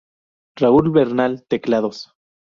Raúl 0.55 0.89
Bernal: 0.89 1.45
teclados. 1.47 2.11